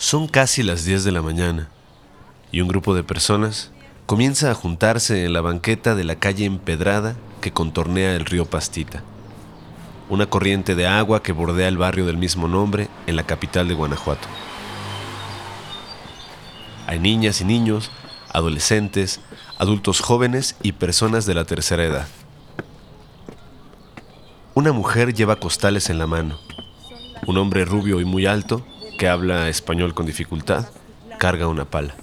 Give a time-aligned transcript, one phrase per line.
[0.00, 1.70] Son casi las 10 de la mañana
[2.52, 3.72] y un grupo de personas
[4.06, 9.02] comienza a juntarse en la banqueta de la calle empedrada que contornea el río Pastita,
[10.08, 13.74] una corriente de agua que bordea el barrio del mismo nombre en la capital de
[13.74, 14.28] Guanajuato.
[16.86, 17.90] Hay niñas y niños,
[18.32, 19.18] adolescentes,
[19.58, 22.06] adultos jóvenes y personas de la tercera edad.
[24.54, 26.38] Una mujer lleva costales en la mano.
[27.26, 28.64] Un hombre rubio y muy alto
[28.98, 30.66] que habla español con dificultad,
[31.18, 31.94] carga una pala.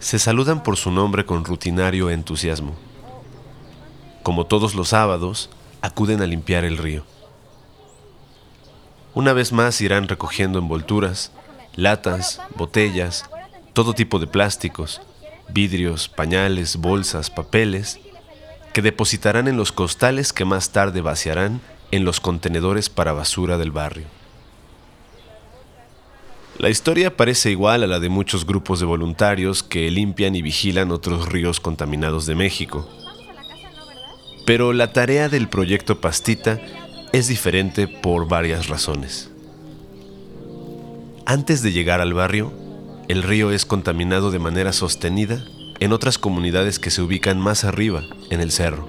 [0.00, 2.74] Se saludan por su nombre con rutinario entusiasmo.
[4.22, 5.48] Como todos los sábados,
[5.80, 7.04] acuden a limpiar el río.
[9.14, 11.30] Una vez más irán recogiendo envolturas,
[11.76, 13.24] latas, botellas,
[13.72, 15.00] todo tipo de plásticos,
[15.48, 18.00] vidrios, pañales, bolsas, papeles,
[18.72, 21.60] que depositarán en los costales que más tarde vaciarán
[21.92, 24.15] en los contenedores para basura del barrio.
[26.58, 30.90] La historia parece igual a la de muchos grupos de voluntarios que limpian y vigilan
[30.90, 32.88] otros ríos contaminados de México.
[34.46, 36.58] Pero la tarea del proyecto Pastita
[37.12, 39.30] es diferente por varias razones.
[41.26, 42.54] Antes de llegar al barrio,
[43.08, 45.44] el río es contaminado de manera sostenida
[45.78, 48.88] en otras comunidades que se ubican más arriba, en el cerro.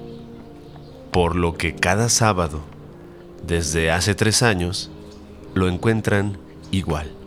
[1.10, 2.62] Por lo que cada sábado,
[3.46, 4.90] desde hace tres años,
[5.54, 6.38] lo encuentran
[6.70, 7.17] igual.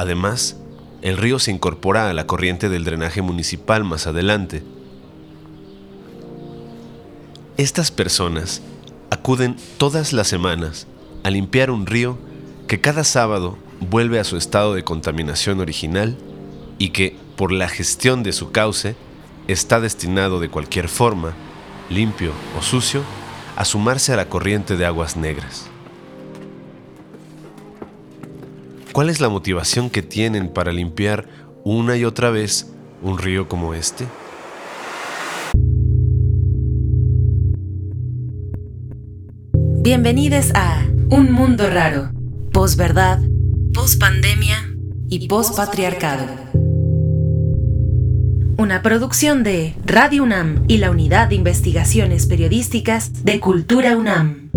[0.00, 0.56] Además,
[1.02, 4.62] el río se incorpora a la corriente del drenaje municipal más adelante.
[7.58, 8.62] Estas personas
[9.10, 10.86] acuden todas las semanas
[11.22, 12.16] a limpiar un río
[12.66, 13.58] que cada sábado
[13.90, 16.16] vuelve a su estado de contaminación original
[16.78, 18.96] y que, por la gestión de su cauce,
[19.48, 21.34] está destinado de cualquier forma,
[21.90, 23.02] limpio o sucio,
[23.54, 25.69] a sumarse a la corriente de aguas negras.
[29.00, 31.26] ¿Cuál es la motivación que tienen para limpiar
[31.64, 32.70] una y otra vez
[33.00, 34.04] un río como este?
[39.80, 42.10] Bienvenidos a Un Mundo Raro,
[42.52, 43.20] posverdad,
[43.72, 44.76] pospandemia
[45.08, 46.26] y pospatriarcado.
[48.58, 54.49] Una producción de Radio UNAM y la Unidad de Investigaciones Periodísticas de Cultura UNAM.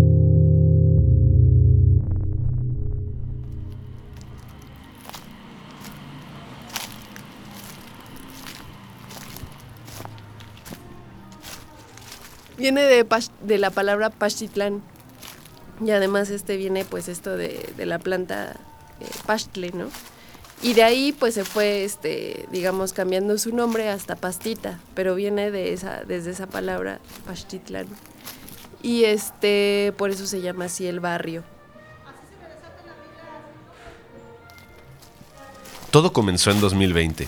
[12.56, 13.06] Viene de,
[13.42, 14.82] de la palabra Pachitlán.
[15.84, 18.56] Y además este viene pues esto de, la planta
[19.00, 19.88] eh, ¿no?
[20.62, 25.50] Y de ahí pues se fue, este, digamos, cambiando su nombre hasta Pastita, pero viene
[25.50, 27.86] de esa, desde esa palabra Pachitlán.
[28.82, 31.42] Y este, por eso se llama así el barrio.
[35.90, 37.26] Todo comenzó en 2020,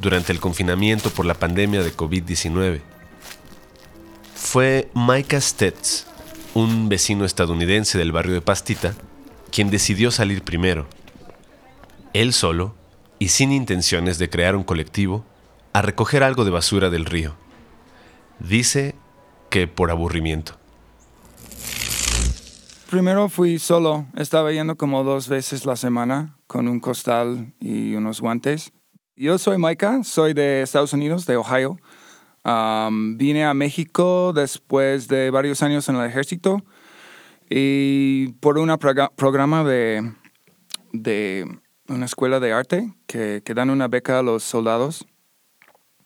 [0.00, 2.95] durante el confinamiento por la pandemia de COVID-19
[4.56, 6.06] fue Micah Stetz,
[6.54, 8.94] un vecino estadounidense del barrio de Pastita,
[9.52, 10.86] quien decidió salir primero.
[12.14, 12.74] Él solo,
[13.18, 15.26] y sin intenciones de crear un colectivo,
[15.74, 17.34] a recoger algo de basura del río.
[18.38, 18.94] Dice
[19.50, 20.54] que por aburrimiento.
[22.88, 28.22] Primero fui solo, estaba yendo como dos veces la semana con un costal y unos
[28.22, 28.72] guantes.
[29.16, 31.76] Yo soy Micah, soy de Estados Unidos, de Ohio
[33.16, 36.62] vine a México después de varios años en el ejército
[37.48, 38.76] y por un
[39.16, 40.12] programa de,
[40.92, 41.58] de
[41.88, 45.06] una escuela de arte que, que, dan una beca a los soldados.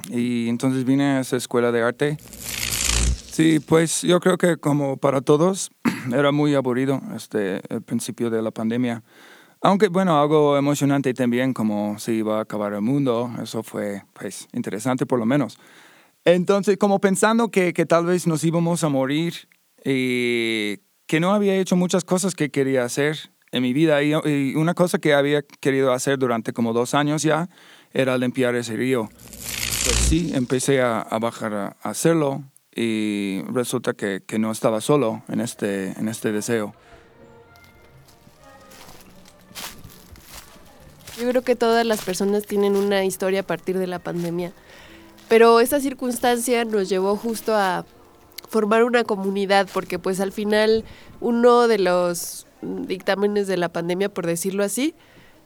[0.08, 2.16] Y entonces vine a esa escuela de arte.
[2.20, 5.70] Sí, pues yo creo que como para todos
[6.12, 9.02] era muy aburrido este, el principio de la pandemia.
[9.62, 14.48] Aunque bueno, algo emocionante también, como se iba a acabar el mundo, eso fue pues
[14.52, 15.58] interesante por lo menos.
[16.24, 19.48] Entonces, como pensando que, que tal vez nos íbamos a morir
[19.84, 24.14] y que no había hecho muchas cosas que quería hacer en mi vida y,
[24.54, 27.48] una cosa que había querido hacer durante como dos años ya
[27.92, 29.08] era limpiar ese río.
[29.84, 32.44] Pues sí, empecé a, a bajar a, hacerlo
[32.74, 36.74] y resulta que, que, no estaba solo en este, en este deseo.
[41.18, 44.52] Yo creo que todas las personas tienen una historia a partir de la pandemia.
[45.30, 47.86] Pero esta circunstancia nos llevó justo a
[48.48, 50.84] formar una comunidad, porque pues al final
[51.20, 54.92] uno de los dictámenes de la pandemia, por decirlo así,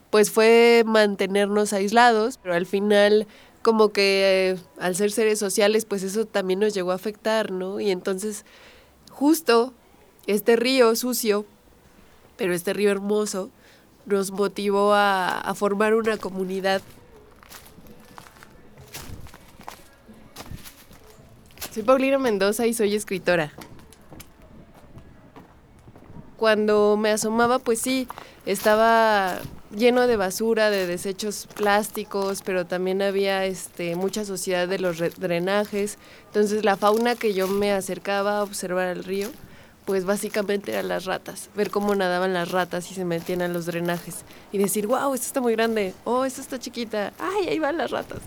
[0.09, 3.27] pues fue mantenernos aislados, pero al final
[3.61, 7.79] como que al ser seres sociales, pues eso también nos llegó a afectar, ¿no?
[7.79, 8.47] Y entonces
[9.11, 9.75] justo
[10.27, 11.45] este río sucio,
[12.39, 13.51] pero este río hermoso,
[14.07, 16.81] nos motivó a formar una comunidad.
[21.75, 23.51] Soy Paulina Mendoza y soy escritora.
[26.37, 28.07] Cuando me asomaba, pues sí,
[28.47, 29.41] estaba
[29.75, 35.99] lleno de basura, de desechos plásticos, pero también había este, mucha suciedad de los drenajes.
[36.27, 39.29] Entonces la fauna que yo me acercaba a observar al río,
[39.85, 43.67] pues básicamente eran las ratas, ver cómo nadaban las ratas y se metían a los
[43.67, 47.79] drenajes y decir, wow, esto está muy grande, oh, esto está chiquita, ay, ahí van
[47.79, 48.21] las ratas.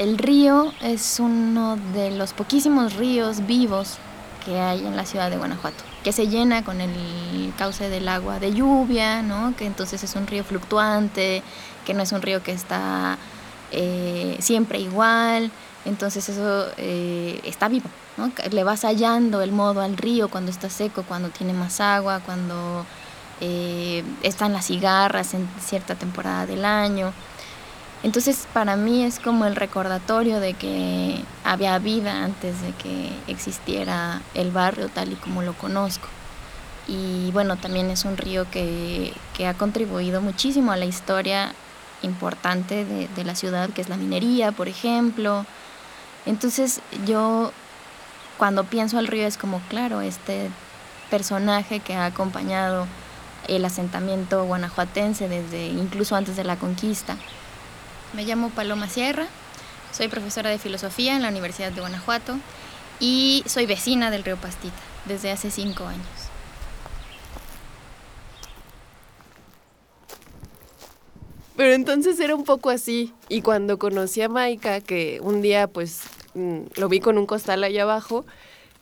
[0.00, 3.98] El río es uno de los poquísimos ríos vivos
[4.46, 8.40] que hay en la ciudad de Guanajuato, que se llena con el cauce del agua
[8.40, 9.54] de lluvia, ¿no?
[9.58, 11.42] que entonces es un río fluctuante,
[11.84, 13.18] que no es un río que está
[13.72, 15.50] eh, siempre igual,
[15.84, 18.32] entonces eso eh, está vivo, ¿no?
[18.50, 22.86] le vas hallando el modo al río cuando está seco, cuando tiene más agua, cuando
[23.42, 27.12] eh, están las cigarras en cierta temporada del año.
[28.02, 34.22] Entonces para mí es como el recordatorio de que había vida antes de que existiera
[34.34, 36.08] el barrio tal y como lo conozco.
[36.88, 39.12] Y bueno, también es un río que,
[39.46, 41.54] ha contribuido muchísimo a la historia
[42.02, 45.46] importante de, de la ciudad, que es la minería, por ejemplo.
[46.26, 47.52] Entonces yo
[48.38, 50.50] cuando pienso al río es como, claro, este
[51.10, 52.86] personaje que ha acompañado
[53.48, 57.16] el asentamiento guanajuatense desde incluso antes de la conquista.
[58.12, 59.26] Me llamo Paloma Sierra,
[59.92, 62.36] soy profesora de filosofía en la Universidad de Guanajuato
[62.98, 64.74] y soy vecina del río Pastita
[65.04, 66.06] desde hace cinco años.
[71.56, 73.12] Pero entonces era un poco así.
[73.28, 76.00] Y cuando conocí a Maika, que un día pues
[76.34, 78.24] mm, lo vi con un costal allá abajo,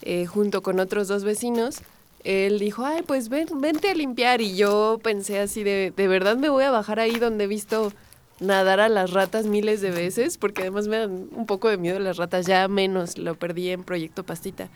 [0.03, 1.81] eh, junto con otros dos vecinos,
[2.25, 4.41] él dijo, ay, pues ven, vente a limpiar.
[4.41, 7.93] Y yo pensé así de, de verdad me voy a bajar ahí donde he visto
[8.41, 11.99] nadar a las ratas miles de veces, porque además me dan un poco de miedo
[11.99, 14.69] las ratas, ya menos, lo perdí en Proyecto Pastita.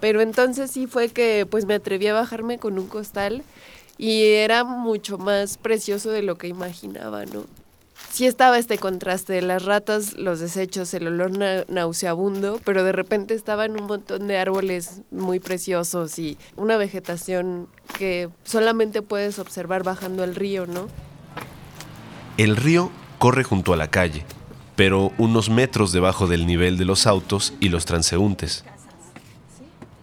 [0.00, 3.42] Pero entonces sí fue que pues me atreví a bajarme con un costal
[3.96, 7.44] y era mucho más precioso de lo que imaginaba, ¿no?
[8.10, 11.32] Sí estaba este contraste de las ratas, los desechos, el olor
[11.68, 17.68] nauseabundo, pero de repente estaban un montón de árboles muy preciosos y una vegetación
[17.98, 20.88] que solamente puedes observar bajando el río, ¿no?
[22.38, 24.24] El río corre junto a la calle,
[24.76, 28.64] pero unos metros debajo del nivel de los autos y los transeúntes.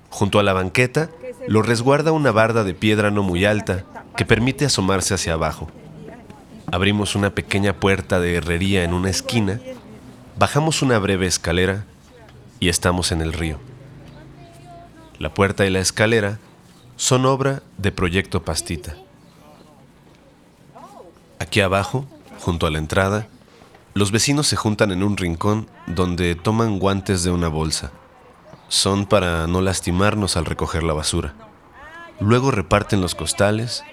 [0.10, 1.10] Junto a la banqueta
[1.48, 3.86] lo resguarda una barda de piedra no muy alta
[4.16, 5.70] que permite asomarse hacia abajo.
[6.72, 9.60] Abrimos una pequeña puerta de herrería en una esquina,
[10.38, 11.86] bajamos una breve escalera
[12.60, 13.60] y estamos en el río.
[15.20, 16.40] La puerta y la escalera
[16.98, 18.96] son obra de Proyecto Pastita.
[21.40, 22.06] Aquí abajo
[22.46, 23.28] junto a la entrada,
[23.96, 27.92] los vecinos se juntan en un rincón donde toman guantes de una bolsa.
[28.68, 31.34] Son para no lastimarnos al recoger la basura.
[32.20, 33.84] Luego reparten los costales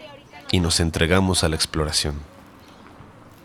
[0.50, 2.16] y nos entregamos a la exploración.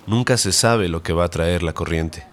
[0.07, 2.25] Nunca se sabe lo que va a traer la corriente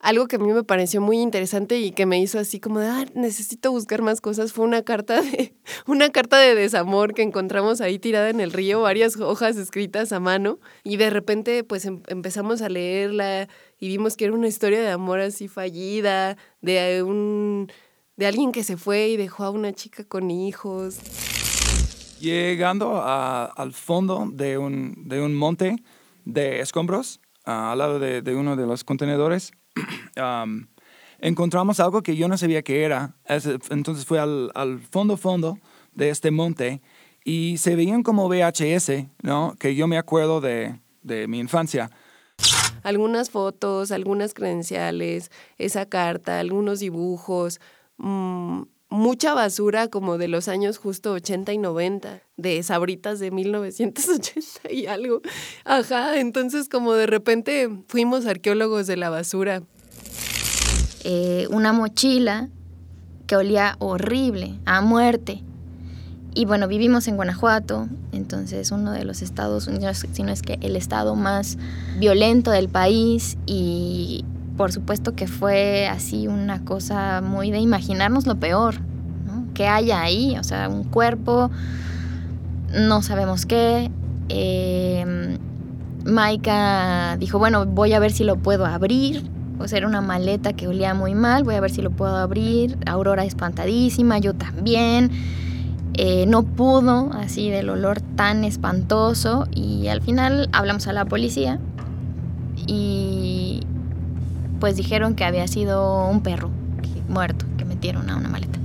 [0.00, 2.88] algo que a mí me pareció muy interesante y que me hizo así como de,
[2.88, 5.54] ah, necesito buscar más cosas, fue una carta de,
[5.86, 10.18] una carta de desamor que encontramos ahí tirada en el río, varias hojas escritas a
[10.18, 14.80] mano, y de repente pues em, empezamos a leerla y vimos que era una historia
[14.80, 17.70] de amor así fallida, de un
[18.16, 20.98] de alguien que se fue y dejó a una chica con hijos.
[22.20, 25.76] Llegando al fondo de un, de un monte
[26.26, 29.52] de escombros, al lado de, de uno de los contenedores,
[31.20, 33.14] encontramos algo que yo no sabía que era.
[33.70, 35.58] Entonces fue al, fondo, fondo
[35.94, 36.80] de este monte
[37.24, 39.54] y se veían como VHS, ¿no?
[39.58, 41.90] Que yo me acuerdo de, de mi infancia.
[42.82, 47.60] Algunas fotos, algunas credenciales, esa carta, algunos dibujos,
[47.98, 54.70] mmm, mucha basura como de los años justo 80 y 90, de sabritas de 1980
[54.70, 55.22] y algo.
[55.64, 59.62] Ajá, entonces como de repente fuimos arqueólogos de la basura.
[61.04, 62.48] Eh, una mochila
[63.26, 65.42] que olía horrible, a muerte.
[66.34, 69.68] Y bueno, vivimos en Guanajuato, entonces uno de los estados,
[70.12, 71.58] si no es que el estado más
[71.98, 74.24] violento del país y
[74.60, 78.74] por supuesto que fue así una cosa muy de imaginarnos lo peor,
[79.24, 79.46] ¿no?
[79.54, 81.50] Que haya ahí, o sea, un cuerpo,
[82.74, 83.90] no sabemos qué.
[84.28, 85.38] Eh,
[86.04, 89.30] Maika dijo, bueno, voy a ver si lo puedo abrir.
[89.56, 92.76] Pues era una maleta que olía muy mal, voy a ver si lo puedo abrir.
[92.84, 95.10] Aurora espantadísima, yo también.
[95.94, 99.46] Eh, no pudo, así del olor tan espantoso.
[99.54, 101.58] Y al final hablamos a la policía
[102.66, 103.62] y
[104.60, 106.50] pues dijeron que había sido un perro
[107.08, 108.58] muerto que metieron a una maleta.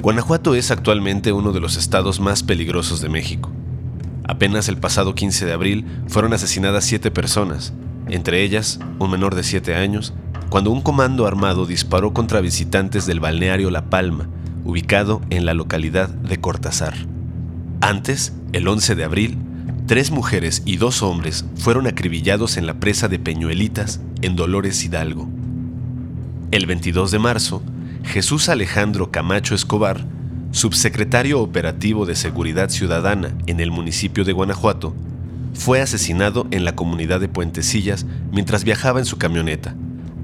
[0.00, 3.50] Guanajuato es actualmente uno de los estados más peligrosos de México.
[4.26, 7.74] Apenas el pasado 15 de abril fueron asesinadas siete personas,
[8.08, 10.14] entre ellas un menor de 7 años,
[10.48, 14.28] cuando un comando armado disparó contra visitantes del balneario La Palma,
[14.64, 16.94] ubicado en la localidad de Cortázar.
[17.80, 19.38] Antes, el 11 de abril,
[19.86, 25.28] tres mujeres y dos hombres fueron acribillados en la presa de Peñuelitas, en Dolores Hidalgo.
[26.50, 27.62] El 22 de marzo,
[28.02, 30.06] Jesús Alejandro Camacho Escobar,
[30.52, 34.94] subsecretario operativo de Seguridad Ciudadana en el municipio de Guanajuato,
[35.52, 39.74] fue asesinado en la comunidad de Puentecillas mientras viajaba en su camioneta.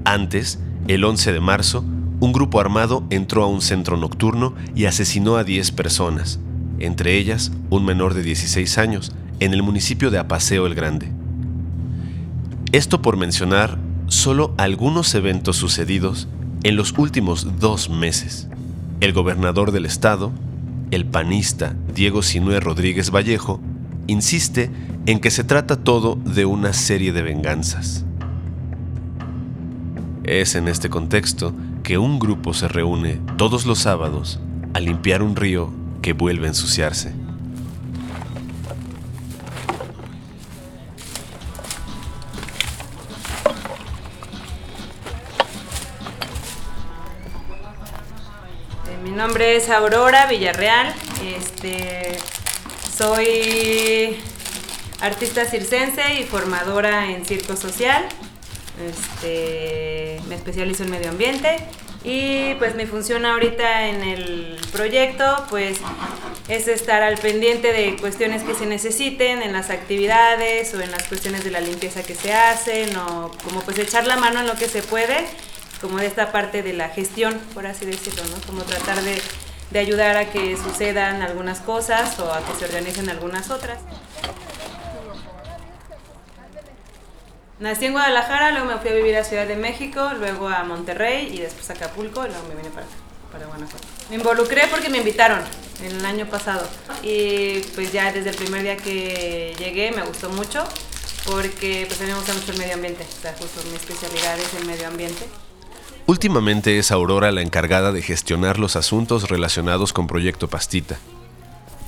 [0.05, 1.85] Antes, el 11 de marzo,
[2.19, 6.39] un grupo armado entró a un centro nocturno y asesinó a 10 personas,
[6.79, 11.11] entre ellas un menor de 16 años, en el municipio de Apaseo el Grande.
[12.71, 16.27] Esto por mencionar solo algunos eventos sucedidos
[16.63, 18.47] en los últimos dos meses.
[18.99, 20.31] El gobernador del estado,
[20.91, 23.59] el panista Diego Sinué Rodríguez Vallejo,
[24.05, 24.69] insiste
[25.07, 28.05] en que se trata todo de una serie de venganzas.
[30.23, 34.39] Es en este contexto que un grupo se reúne todos los sábados
[34.75, 35.71] a limpiar un río
[36.03, 37.20] que vuelve a ensuciarse.
[49.41, 50.93] Nombre es Aurora Villarreal.
[51.35, 52.15] Este,
[52.95, 54.15] soy
[54.99, 58.07] artista circense y formadora en circo social.
[58.87, 61.57] Este, me especializo en medio ambiente
[62.03, 65.79] y pues mi función ahorita en el proyecto pues
[66.47, 71.07] es estar al pendiente de cuestiones que se necesiten en las actividades o en las
[71.07, 74.53] cuestiones de la limpieza que se hacen o como pues echar la mano en lo
[74.53, 75.25] que se puede
[75.81, 78.41] como de esta parte de la gestión por así decirlo, ¿no?
[78.45, 79.21] Como tratar de,
[79.71, 83.79] de ayudar a que sucedan algunas cosas o a que se organicen algunas otras.
[87.59, 91.29] Nací en Guadalajara, luego me fui a vivir a Ciudad de México, luego a Monterrey
[91.31, 92.87] y después a Acapulco y luego me vine para,
[93.31, 93.85] para Guanajuato.
[94.09, 95.41] Me involucré porque me invitaron
[95.83, 96.67] el año pasado
[97.03, 100.63] y pues ya desde el primer día que llegué me gustó mucho
[101.25, 104.39] porque pues a mí me gusta mucho el medio ambiente, o sea, justo mi especialidad
[104.39, 105.27] es el medio ambiente.
[106.11, 110.99] Últimamente es Aurora la encargada de gestionar los asuntos relacionados con Proyecto Pastita.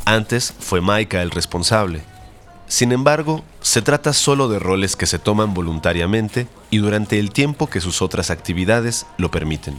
[0.06, 2.04] Antes fue Maika el responsable,
[2.70, 7.70] sin embargo, se trata solo de roles que se toman voluntariamente y durante el tiempo
[7.70, 9.78] que sus otras actividades lo permiten.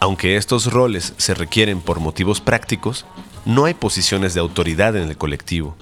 [0.00, 3.04] Aunque estos roles se requieren por motivos prácticos,
[3.44, 5.76] no hay posiciones de autoridad en el colectivo.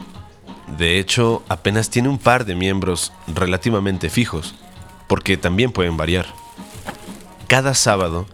[0.78, 4.56] De hecho, apenas tiene un par de miembros relativamente fijos,
[5.06, 6.41] porque también pueden variar.
[7.52, 8.24] Cada sábado,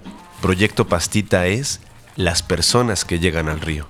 [0.40, 1.80] Proyecto Pastita es
[2.14, 3.88] las personas que llegan al río.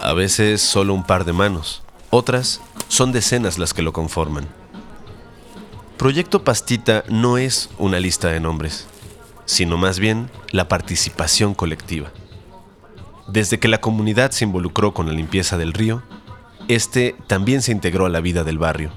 [0.00, 4.48] A veces solo un par de manos, otras son decenas las que lo conforman.
[5.98, 8.86] Proyecto Pastita no es una lista de nombres,
[9.44, 12.10] sino más bien la participación colectiva.
[13.28, 16.02] Desde que la comunidad se involucró con la limpieza del río,
[16.68, 18.92] este también se integró a la vida del barrio.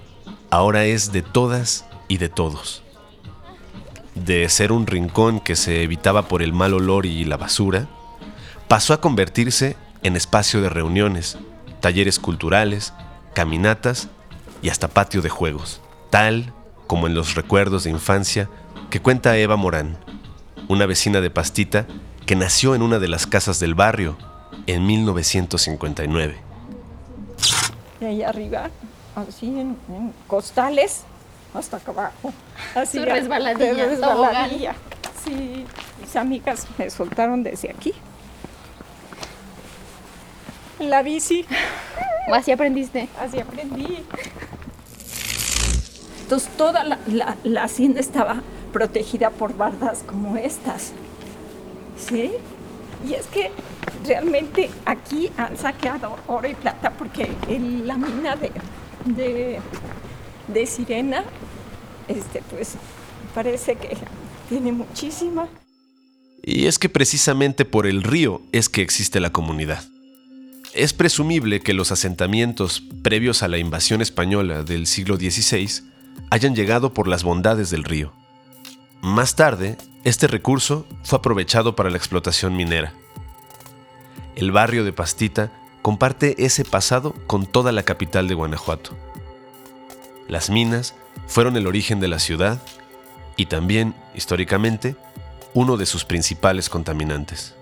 [0.50, 2.84] Ahora es de todas y de todos.
[4.26, 7.88] De ser un rincón que se evitaba por el mal olor y la basura,
[8.68, 11.38] pasó a convertirse en espacio de reuniones,
[11.80, 12.94] talleres culturales,
[13.34, 14.10] caminatas
[14.62, 16.54] y hasta patio de juegos, tal
[16.88, 18.50] como en los recuerdos de infancia
[18.90, 19.98] que cuenta Eva Morán,
[20.68, 21.86] una vecina de Pastita
[22.26, 24.18] que nació en una de las casas del barrio
[24.66, 26.38] en 1959.
[28.02, 28.70] Y ahí arriba,
[29.16, 29.78] así en,
[30.28, 31.04] costales,
[31.58, 32.34] hasta acá abajo.
[32.76, 34.76] Así Su resbaladilla, resbaladilla.
[35.24, 35.66] Sí,
[36.02, 37.94] mis amigas me soltaron desde aquí.
[40.80, 41.46] La bici.
[42.30, 43.10] ¿O así aprendiste?
[43.20, 44.06] Así aprendí.
[46.22, 48.42] Entonces toda la, la, la, hacienda estaba
[48.74, 50.92] protegida por bardas como estas.
[51.98, 52.34] ¿Sí?
[53.08, 53.52] Y es que
[54.06, 58.52] realmente aquí han saqueado oro y plata porque en la mina de,
[59.06, 59.60] de,
[60.48, 61.24] de sirena,
[62.08, 62.76] este, pues
[63.34, 63.98] parece que
[64.50, 65.48] tiene muchísima.
[66.44, 69.84] Y es que precisamente por el río es que existe la comunidad.
[70.74, 75.84] Es presumible que los asentamientos previos a la invasión española del siglo XVI
[76.30, 78.14] hayan llegado por las bondades del río.
[79.02, 82.94] Más tarde, este recurso fue aprovechado para la explotación minera.
[84.36, 85.52] El barrio de Pastita
[85.82, 88.96] comparte ese pasado con toda la capital de Guanajuato.
[90.28, 90.94] Las minas
[91.28, 92.60] fueron el origen de la ciudad
[93.38, 94.96] y también, históricamente,
[95.54, 97.56] uno de sus principales contaminantes.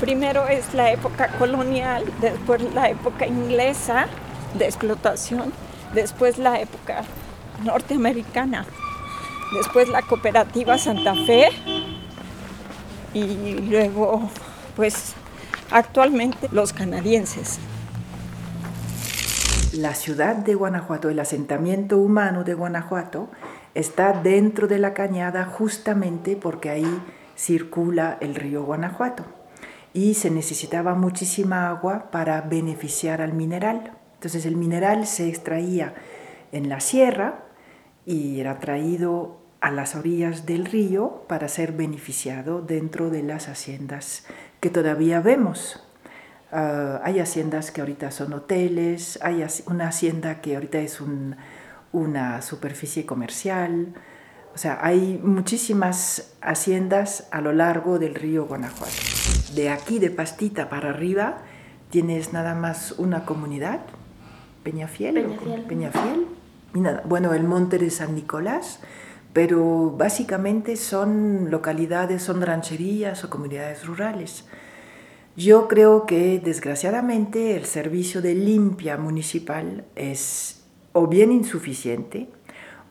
[0.00, 4.06] Primero es la época colonial, después la época inglesa
[4.58, 5.52] de explotación,
[5.94, 7.02] después la época
[7.62, 8.66] norteamericana,
[9.54, 11.48] después la cooperativa Santa Fe
[13.14, 14.30] y luego
[14.76, 15.14] pues
[15.70, 17.58] actualmente los canadienses.
[19.76, 23.28] La ciudad de Guanajuato, el asentamiento humano de Guanajuato,
[23.74, 27.02] está dentro de la cañada justamente porque ahí
[27.36, 29.26] circula el río Guanajuato
[29.92, 33.92] y se necesitaba muchísima agua para beneficiar al mineral.
[34.14, 35.94] Entonces el mineral se extraía
[36.52, 37.44] en la sierra
[38.06, 44.24] y era traído a las orillas del río para ser beneficiado dentro de las haciendas
[44.60, 45.85] que todavía vemos.
[46.58, 51.02] Ah, hay haciendas que ahorita son hoteles, hay una hacienda que ahorita es
[51.92, 53.92] una superficie comercial.
[54.54, 58.90] O sea, hay muchísimas haciendas a lo largo del río Guanajuato.
[59.54, 61.42] De aquí, de Pastita para arriba,
[61.90, 63.80] tienes nada más una comunidad,
[64.62, 65.14] Peñafiel.
[65.14, 65.62] Peñafiel.
[65.64, 66.26] Peñafiel.
[67.04, 68.80] bueno, el monte de San Nicolás,
[69.34, 74.46] pero básicamente son localidades, son rancherías o comunidades rurales.
[75.36, 80.64] Yo creo que desgraciadamente el servicio de limpia municipal es
[80.94, 82.30] o bien insuficiente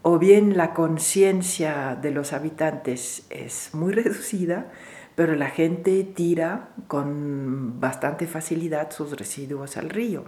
[0.03, 4.71] o bien la conciencia de los habitantes es muy reducida,
[5.15, 10.25] pero la gente tira con bastante facilidad sus residuos al río.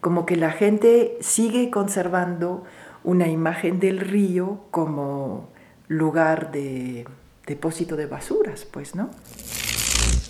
[0.00, 2.64] Como que la gente sigue conservando
[3.04, 5.50] una imagen del río como
[5.86, 7.06] lugar de
[7.46, 9.10] depósito de basuras, pues, ¿no?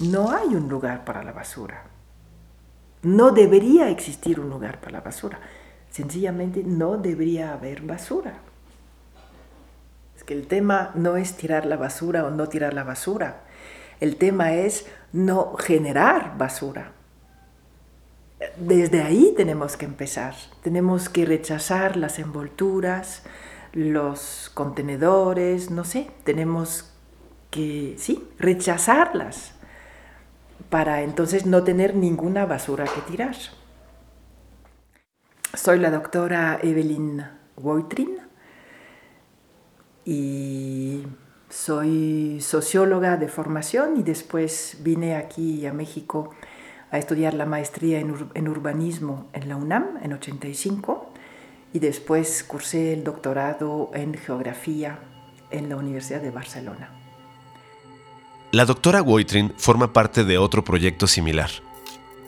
[0.01, 1.85] No hay un lugar para la basura.
[3.03, 5.39] No debería existir un lugar para la basura.
[5.91, 8.35] Sencillamente no debería haber basura.
[10.17, 13.45] Es que el tema no es tirar la basura o no tirar la basura.
[14.01, 16.93] El tema es no generar basura.
[18.59, 20.35] Desde ahí tenemos que empezar.
[20.63, 23.23] Tenemos que rechazar las envolturas,
[23.73, 26.93] los contenedores, no sé, tenemos
[27.51, 29.56] que, sí, rechazarlas
[30.71, 33.37] para entonces no tener ninguna basura que tirar.
[35.55, 37.25] Soy la doctora Evelyn
[37.57, 38.19] Woitrin
[40.05, 41.03] y
[41.49, 46.31] soy socióloga de formación y después vine aquí a México
[46.91, 51.11] a estudiar la maestría en, urbanismo en la UNAM en 85
[51.73, 54.99] y después cursé el doctorado en geografía
[55.51, 57.06] en la Universidad de Barcelona.
[58.53, 61.51] La doctora Woitrin forma parte de otro proyecto similar,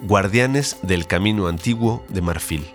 [0.02, 2.66] Guardianes del Camino Antiguo de Marfil,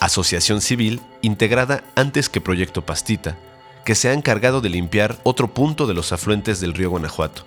[0.00, 3.38] asociación civil integrada antes que Proyecto Pastita,
[3.84, 7.44] que se ha encargado de limpiar otro punto de los afluentes del río Guanajuato,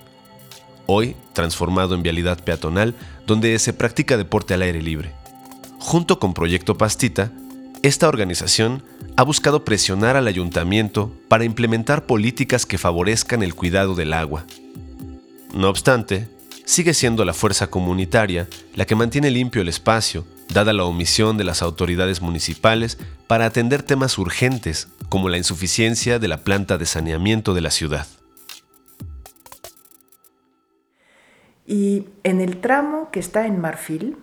[0.86, 2.94] hoy transformado en vialidad peatonal
[3.26, 5.16] donde se practica deporte al aire libre.
[5.80, 7.32] Junto con Proyecto Pastita,
[7.82, 8.84] esta organización
[9.18, 14.46] ha buscado presionar al ayuntamiento para implementar políticas que favorezcan el cuidado del agua,
[15.54, 16.28] no obstante,
[16.66, 21.44] sigue siendo la fuerza comunitaria la que mantiene limpio el espacio, dada la omisión de
[21.44, 27.54] las autoridades municipales para atender temas urgentes como la insuficiencia de la planta de saneamiento
[27.54, 28.06] de la ciudad.
[31.66, 34.18] Y en el tramo que está en Marfil,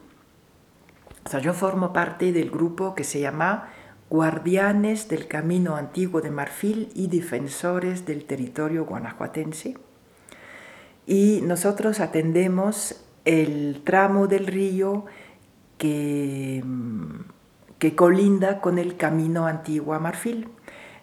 [1.24, 3.68] o sea, yo formo parte del grupo que se llama
[4.10, 9.76] Guardianes del Camino Antiguo de Marfil y Defensores del Territorio Guanajuatense
[11.06, 15.06] y nosotros atendemos el tramo del río
[15.78, 16.64] que,
[17.78, 20.48] que colinda con el camino antiguo a Marfil.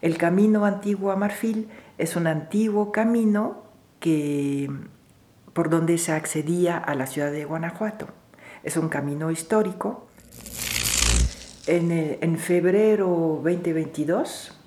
[0.01, 3.63] El camino antiguo a Marfil es un antiguo camino
[4.01, 4.69] que,
[5.53, 8.07] por donde se accedía a la ciudad de Guanajuato.
[8.63, 10.07] Es un camino histórico.
[11.65, 14.62] En, en febrero 2022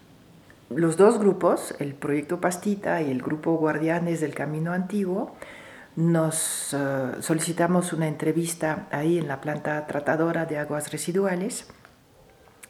[0.71, 5.37] los dos grupos, el proyecto Pastita y el grupo Guardianes del Camino Antiguo,
[5.95, 11.69] nos eh, solicitamos una entrevista ahí en la planta tratadora de aguas residuales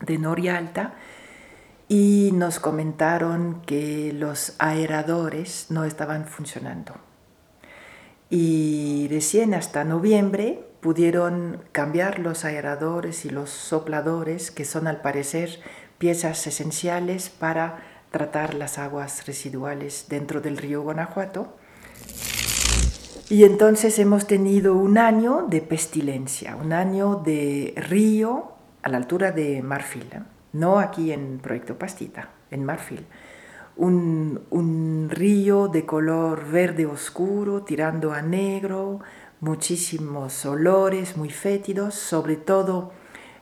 [0.00, 0.94] de Noria Alta
[1.88, 6.94] y nos comentaron que los aeradores no estaban funcionando.
[8.28, 15.60] Y recién hasta noviembre pudieron cambiar los aeradores y los sopladores, que son al parecer
[15.98, 21.54] piezas esenciales para tratar las aguas residuales dentro del río Guanajuato.
[23.28, 29.32] Y entonces hemos tenido un año de pestilencia, un año de río a la altura
[29.32, 30.22] de Marfil, ¿eh?
[30.52, 33.04] no aquí en Proyecto Pastita, en Marfil.
[33.76, 39.00] Un, un, río de color verde oscuro tirando a negro,
[39.40, 42.92] muchísimos olores muy fétidos, sobre todo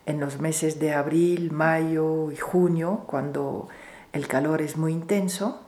[0.07, 3.69] en los meses de abril, mayo y junio, cuando
[4.13, 5.61] el calor es muy intenso.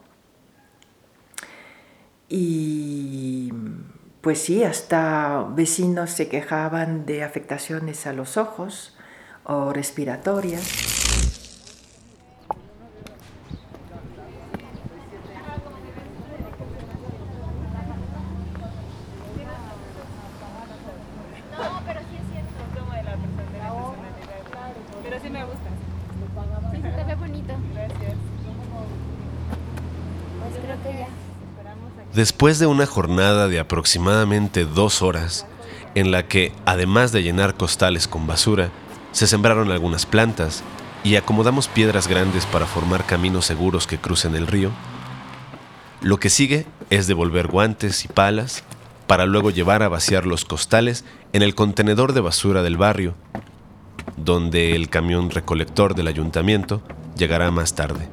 [2.29, 3.53] Y
[4.21, 8.97] pues sí, hasta vecinos se quejaban de afectaciones a los ojos
[9.45, 11.06] o respiratorias.
[32.15, 35.47] Después de una jornada de aproximadamente dos horas,
[35.95, 38.71] en la que, además de llenar costales con basura,
[39.13, 40.63] se sembraron algunas plantas
[41.05, 44.71] y acomodamos piedras grandes para formar caminos seguros que crucen el río,
[46.03, 48.63] lo que sigue es devolver guantes y palas
[49.07, 53.15] para luego llevar a vaciar los costales en el contenedor de basura del barrio,
[54.17, 56.83] donde el camión recolector del ayuntamiento
[57.17, 58.09] llegará más tarde.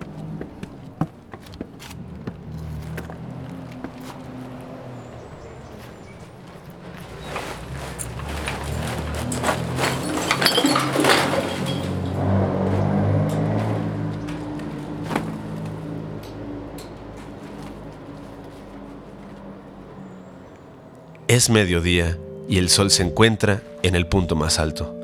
[21.33, 24.95] Es mediodía y el sol se encuentra en el punto más alto.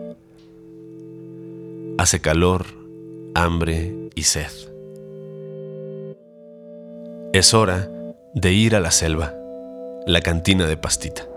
[1.97, 2.67] Hace calor,
[3.33, 4.51] hambre y sed.
[7.33, 7.89] Es hora
[8.35, 9.33] de ir a la selva,
[10.05, 11.28] la cantina de pastita.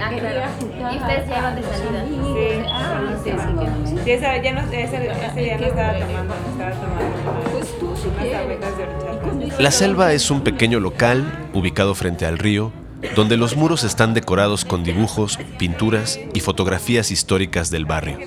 [0.00, 0.38] Ah, en el.
[0.38, 0.94] Ah, claro.
[0.94, 2.04] Y ustedes llevan de salida.
[2.08, 2.66] Sí.
[2.68, 3.96] Ah, sí, sí.
[4.04, 8.08] Sí, esa, ya no, ese, ese día no estaba tomando, estaba tomando pues tú, si
[8.08, 9.62] unas tabletas de horchata.
[9.62, 12.72] La selva es un pequeño local ubicado frente al río,
[13.14, 18.18] donde los muros están decorados con dibujos, pinturas y fotografías históricas del barrio.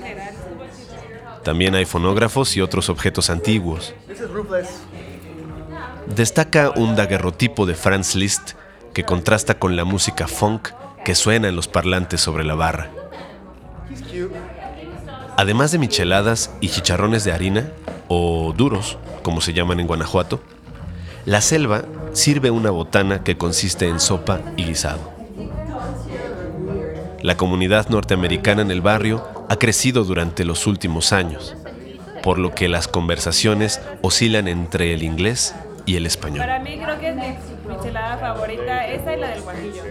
[1.44, 3.96] También hay fonógrafos y otros objetos antiguos.
[6.16, 8.52] Destaca un daguerrotipo de Franz Liszt
[8.94, 10.70] que contrasta con la música funk
[11.04, 12.90] que suena en los parlantes sobre la barra.
[15.38, 17.72] Además de micheladas y chicharrones de harina,
[18.08, 20.42] o duros, como se llaman en Guanajuato,
[21.26, 21.84] la selva
[22.14, 25.12] sirve una botana que consiste en sopa y guisado.
[27.22, 31.56] La comunidad norteamericana en el barrio ha crecido durante los últimos años,
[32.24, 36.40] por lo que las conversaciones oscilan entre el inglés y el español.
[36.40, 37.36] Para mí creo que mi
[37.68, 39.84] michelada favorita, esa la del guajillo.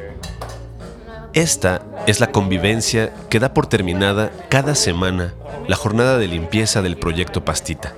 [1.32, 5.32] Esta es la convivencia que da por terminada cada semana
[5.68, 7.94] la jornada de limpieza del proyecto Pastita.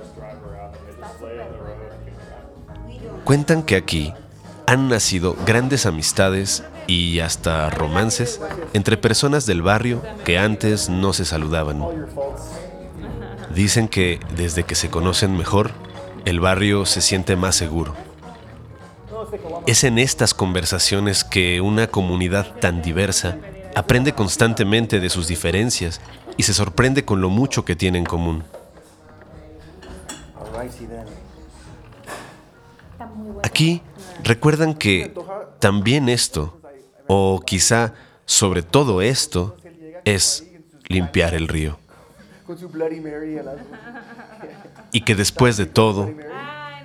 [3.23, 4.13] Cuentan que aquí
[4.67, 8.39] han nacido grandes amistades y hasta romances
[8.73, 11.83] entre personas del barrio que antes no se saludaban.
[13.55, 15.71] Dicen que desde que se conocen mejor,
[16.25, 17.95] el barrio se siente más seguro.
[19.65, 23.37] Es en estas conversaciones que una comunidad tan diversa
[23.75, 26.01] aprende constantemente de sus diferencias
[26.35, 28.43] y se sorprende con lo mucho que tiene en común.
[33.41, 33.81] Aquí
[34.23, 35.13] recuerdan que
[35.59, 36.59] también esto,
[37.07, 37.93] o quizá
[38.25, 39.55] sobre todo esto,
[40.03, 40.45] es
[40.87, 41.79] limpiar el río.
[44.91, 46.11] Y que después de todo,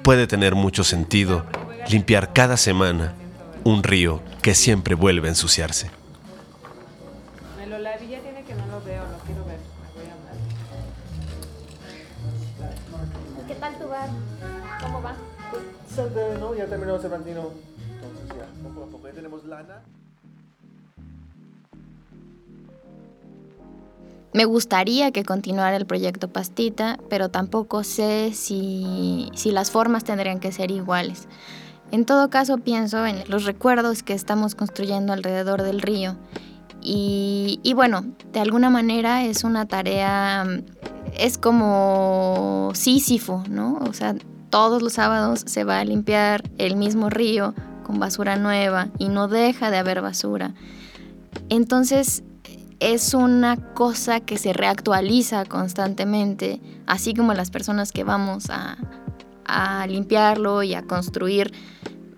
[0.04, 1.44] puede tener mucho sentido
[1.88, 3.14] limpiar cada semana
[3.64, 5.90] un río que siempre vuelve a ensuciarse.
[7.58, 9.58] Me lo laví, ya tiene que no lo veo, lo quiero ver.
[9.82, 10.34] Me voy a hablar.
[13.46, 14.08] ¿Qué tal tu bar?
[14.82, 15.14] ¿Cómo va?
[15.50, 16.54] Pues, ¿no?
[16.54, 17.52] Ya terminó Cervantino.
[17.94, 19.82] Entonces ya, poco a poco ya tenemos lana.
[24.34, 30.38] Me gustaría que continuara el proyecto Pastita, pero tampoco sé si, si, las formas tendrían
[30.38, 31.26] que ser iguales.
[31.90, 36.16] En todo caso, pienso en los recuerdos que estamos construyendo alrededor del río.
[36.80, 40.46] Y, bueno, de alguna manera es una tarea,
[41.16, 43.78] es como Sísifo, ¿no?
[43.88, 44.14] O sea,
[44.50, 49.28] todos los sábados se va a limpiar el mismo río con basura nueva y no
[49.28, 50.54] deja de haber basura.
[51.48, 52.22] Entonces,
[52.80, 58.78] es una cosa que se reactualiza constantemente, así como las personas que vamos a,
[59.88, 61.52] limpiarlo y a construir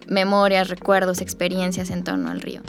[0.07, 2.63] memorias, recuerdos, experiencias en torno al río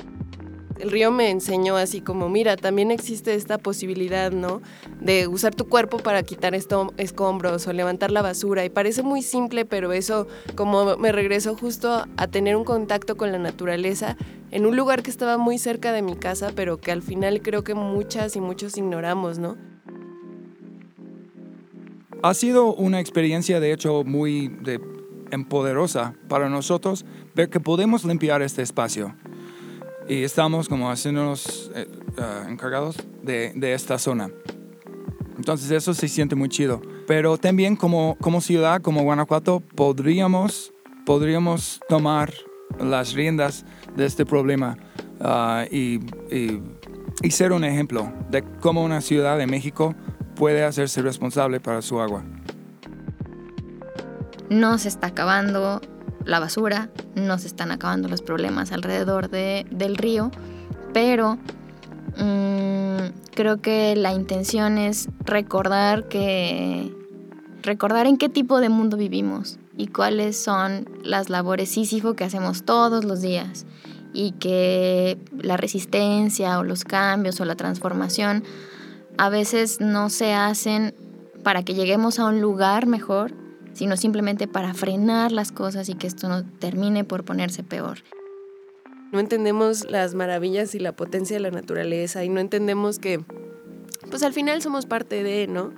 [0.81, 4.61] el río me enseñó así como, mira, también existe esta posibilidad, ¿no?
[4.99, 8.65] De usar tu cuerpo para quitar escombros o levantar la basura.
[8.65, 13.31] Y parece muy simple, pero eso como me regresó justo a tener un contacto con
[13.31, 14.17] la naturaleza
[14.49, 17.63] en un lugar que estaba muy cerca de mi casa, pero que al final creo
[17.63, 19.70] que muchas y muchos ignoramos, ¿no?
[22.23, 24.55] Ha sido una experiencia de hecho muy
[25.31, 27.03] empoderosa para nosotros
[27.33, 29.15] ver que podemos limpiar este espacio.
[30.07, 34.29] Y estamos como haciéndonos eh, ah, encargados de, de, esta zona.
[35.37, 36.81] Entonces eso se siente muy chido.
[37.07, 40.73] Pero también como, como ciudad, como Guanajuato, podríamos,
[41.05, 42.31] podríamos tomar
[42.79, 44.77] las riendas de este problema
[45.19, 49.95] ah, y, y, ser un ejemplo de cómo una ciudad de México
[50.41, 52.23] puede hacerse responsable para su agua.
[54.49, 55.81] No se está acabando
[56.25, 60.31] la basura, no se están acabando los problemas alrededor de, del río,
[60.93, 61.37] pero
[62.17, 66.91] mm, creo que la intención es recordar que
[67.61, 72.63] recordar en qué tipo de mundo vivimos y cuáles son las labores sísifo que hacemos
[72.63, 73.67] todos los días
[74.11, 78.43] y que la resistencia o los cambios o la transformación
[79.21, 80.95] a veces no se hacen
[81.43, 83.35] para que lleguemos a un lugar mejor,
[83.71, 87.99] sino simplemente para frenar las cosas y que esto no termine por ponerse peor.
[89.11, 93.23] No entendemos las maravillas y la potencia de la naturaleza y no entendemos que,
[94.09, 95.71] pues al final somos parte de, ¿no?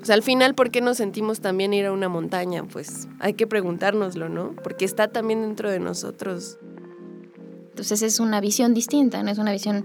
[0.00, 2.64] O sea, al final, ¿por qué nos sentimos también ir a una montaña?
[2.64, 4.54] Pues hay que preguntárnoslo, ¿no?
[4.62, 6.56] Porque está también dentro de nosotros.
[7.68, 9.84] Entonces es una visión distinta, no es una visión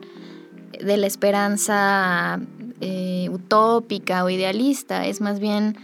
[0.80, 2.40] de la esperanza
[2.82, 5.78] eh, utópica o idealista, es más bien,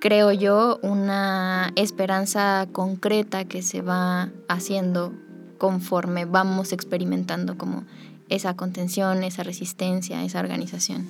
[0.00, 5.12] creo yo, una esperanza concreta que se va haciendo
[5.58, 7.84] conforme vamos experimentando como
[8.28, 11.08] esa contención, esa resistencia, esa organización.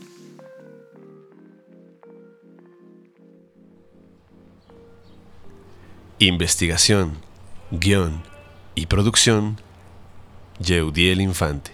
[6.19, 7.19] Investigación,
[7.71, 8.23] guion
[8.75, 9.61] y producción,
[10.61, 11.74] Yeudiel Infante.